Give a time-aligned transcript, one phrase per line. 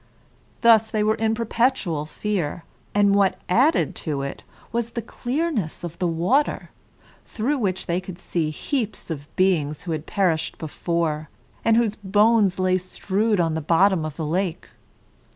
[0.61, 2.63] Thus they were in perpetual fear;
[2.95, 6.71] and what added to it, was the clearness of the water,
[7.27, 11.29] through which they could see heaps of beings who had perished before,
[11.63, 14.69] and whose bones lay strewed on the bottom of the lake.